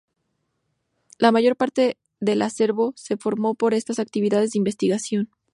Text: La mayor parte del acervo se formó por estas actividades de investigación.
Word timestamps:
La 1.19 1.31
mayor 1.31 1.55
parte 1.55 1.99
del 2.19 2.41
acervo 2.41 2.91
se 2.95 3.17
formó 3.17 3.53
por 3.53 3.75
estas 3.75 3.99
actividades 3.99 4.53
de 4.53 4.57
investigación. 4.57 5.29